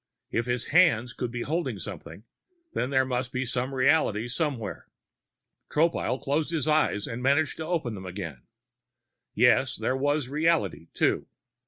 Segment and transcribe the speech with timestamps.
[0.31, 2.23] If his hands could be holding something,
[2.73, 4.87] then there must be some reality somewhere.
[5.69, 8.41] Tropile closed his eyes and managed to open them again.
[9.35, 11.27] Yes, there was reality, too.